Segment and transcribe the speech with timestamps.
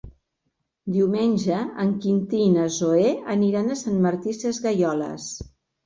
[0.95, 3.07] Diumenge en Quintí i na Zoè
[3.37, 5.35] aniran a Sant Martí Sesgueioles.